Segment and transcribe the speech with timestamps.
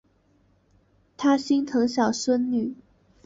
[1.15, 2.75] 他心疼小孙女